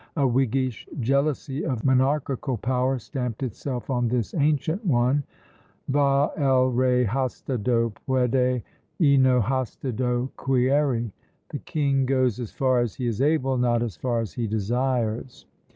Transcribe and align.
A 0.17 0.25
Whiggish 0.27 0.87
jealousy 0.99 1.63
of 1.63 1.81
the 1.81 1.85
monarchical 1.85 2.57
power 2.57 2.97
stamped 2.97 3.43
itself 3.43 3.91
on 3.91 4.07
this 4.07 4.33
ancient 4.33 4.83
one, 4.83 5.23
Va 5.89 6.31
el 6.37 6.69
rey 6.69 7.03
hasta 7.03 7.55
do 7.55 7.93
peude, 8.07 8.63
y 8.99 9.15
no 9.17 9.39
hasta 9.41 9.91
do 9.91 10.31
quiere: 10.37 11.11
"The 11.49 11.59
king 11.65 12.07
goes 12.07 12.39
as 12.39 12.51
far 12.51 12.79
as 12.79 12.95
he 12.95 13.05
is 13.05 13.21
able, 13.21 13.59
not 13.59 13.83
as 13.83 13.95
far 13.95 14.21
as 14.21 14.33
he 14.33 14.47
desires." 14.47 15.45